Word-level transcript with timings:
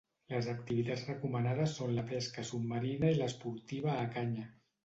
Les 0.31 0.45
activitats 0.53 1.03
recomanades 1.09 1.77
són 1.81 1.93
la 1.99 2.05
pesca 2.13 2.47
submarina 2.53 3.15
i 3.15 3.21
l'esportiva 3.21 3.95
a 3.99 4.09
canya. 4.17 4.49